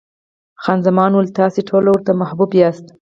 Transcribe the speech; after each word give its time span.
خان 0.63 0.79
زمان 0.87 1.11
وویل، 1.13 1.35
تاسې 1.39 1.59
ټوله 1.69 1.89
ورته 1.91 2.11
محبوب 2.21 2.49
یاست. 2.61 2.85